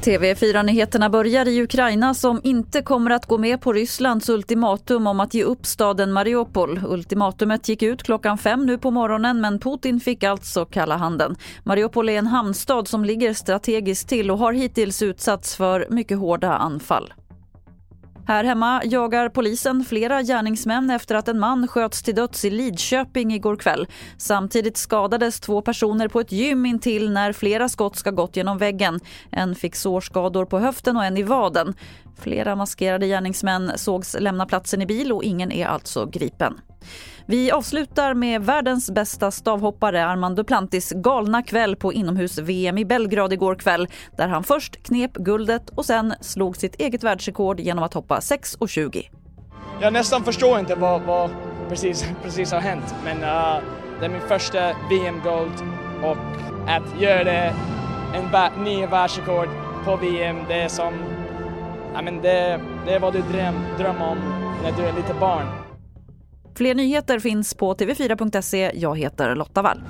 TV4-nyheterna 0.00 1.10
börjar 1.10 1.48
i 1.48 1.62
Ukraina 1.62 2.14
som 2.14 2.40
inte 2.44 2.82
kommer 2.82 3.10
att 3.10 3.26
gå 3.26 3.38
med 3.38 3.60
på 3.60 3.72
Rysslands 3.72 4.28
ultimatum 4.28 5.06
om 5.06 5.20
att 5.20 5.34
ge 5.34 5.44
upp 5.44 5.66
staden 5.66 6.12
Mariupol. 6.12 6.80
Ultimatumet 6.88 7.68
gick 7.68 7.82
ut 7.82 8.02
klockan 8.02 8.38
fem 8.38 8.66
nu 8.66 8.78
på 8.78 8.90
morgonen 8.90 9.40
men 9.40 9.58
Putin 9.58 10.00
fick 10.00 10.24
alltså 10.24 10.64
kalla 10.64 10.96
handen. 10.96 11.36
Mariupol 11.64 12.08
är 12.08 12.18
en 12.18 12.26
hamnstad 12.26 12.88
som 12.88 13.04
ligger 13.04 13.34
strategiskt 13.34 14.08
till 14.08 14.30
och 14.30 14.38
har 14.38 14.52
hittills 14.52 15.02
utsatts 15.02 15.56
för 15.56 15.86
mycket 15.90 16.18
hårda 16.18 16.52
anfall. 16.52 17.12
Här 18.30 18.44
hemma 18.44 18.82
jagar 18.84 19.28
polisen 19.28 19.84
flera 19.84 20.22
gärningsmän 20.22 20.90
efter 20.90 21.14
att 21.14 21.28
en 21.28 21.38
man 21.38 21.68
sköts 21.68 22.02
till 22.02 22.14
döds 22.14 22.44
i 22.44 22.50
Lidköping 22.50 23.34
igår 23.34 23.56
kväll. 23.56 23.86
Samtidigt 24.18 24.76
skadades 24.76 25.40
två 25.40 25.62
personer 25.62 26.08
på 26.08 26.20
ett 26.20 26.32
gym 26.32 26.66
intill 26.66 27.10
när 27.10 27.32
flera 27.32 27.68
skott 27.68 27.96
ska 27.96 28.10
gått 28.10 28.36
genom 28.36 28.58
väggen. 28.58 29.00
En 29.30 29.54
fick 29.54 29.76
sårskador 29.76 30.44
på 30.44 30.58
höften 30.58 30.96
och 30.96 31.04
en 31.04 31.16
i 31.16 31.22
vaden. 31.22 31.74
Flera 32.20 32.56
maskerade 32.56 33.06
gärningsmän 33.06 33.72
sågs 33.76 34.16
lämna 34.20 34.46
platsen 34.46 34.82
i 34.82 34.86
bil 34.86 35.12
och 35.12 35.24
ingen 35.24 35.52
är 35.52 35.66
alltså 35.66 36.06
gripen. 36.06 36.60
Vi 37.26 37.50
avslutar 37.50 38.14
med 38.14 38.42
världens 38.42 38.90
bästa 38.90 39.30
stavhoppare 39.30 40.06
Armand 40.06 40.36
Duplantis 40.36 40.92
galna 40.96 41.42
kväll 41.42 41.76
på 41.76 41.92
inomhus-VM 41.92 42.78
i 42.78 42.84
Belgrad 42.84 43.32
igår 43.32 43.54
kväll 43.54 43.88
där 44.16 44.28
han 44.28 44.44
först 44.44 44.82
knep 44.82 45.12
guldet 45.12 45.70
och 45.70 45.86
sen 45.86 46.14
slog 46.20 46.56
sitt 46.56 46.80
eget 46.80 47.04
världsrekord 47.04 47.60
genom 47.60 47.84
att 47.84 47.94
hoppa 47.94 48.18
6,20. 48.18 49.02
Jag 49.80 49.92
nästan 49.92 50.24
förstår 50.24 50.58
inte 50.58 50.74
vad, 50.74 51.02
vad 51.02 51.30
precis, 51.68 52.04
precis 52.22 52.52
har 52.52 52.60
hänt 52.60 52.94
men 53.04 53.16
uh, 53.16 53.64
det 54.00 54.06
är 54.06 54.08
min 54.08 54.28
första 54.28 54.76
VM-guld 54.90 55.52
och 56.02 56.16
att 56.66 57.00
göra 57.00 57.24
det 57.24 57.54
en 58.14 58.64
ny 58.64 58.86
världsrekord 58.86 59.48
på 59.84 59.96
VM 59.96 60.36
det 60.48 60.54
är 60.54 60.68
som, 60.68 60.94
i 61.98 62.02
mean, 62.02 62.22
det, 62.22 62.60
det 62.86 62.94
är 62.94 63.00
vad 63.00 63.12
du 63.12 63.20
dröm, 63.20 63.54
drömmer 63.78 64.10
om 64.10 64.18
när 64.62 64.72
du 64.72 64.82
är 64.82 64.92
lite 64.92 65.14
barn. 65.14 65.46
Fler 66.54 66.74
nyheter 66.74 67.18
finns 67.18 67.54
på 67.54 67.74
tv4.se. 67.74 68.70
Jag 68.74 68.98
heter 68.98 69.34
Lotta 69.34 69.62
Wall. 69.62 69.80